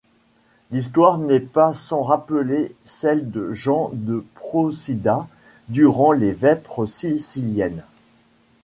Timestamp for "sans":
1.75-2.01